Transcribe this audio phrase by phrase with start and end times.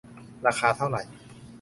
[0.45, 0.97] ราคาเท่าไร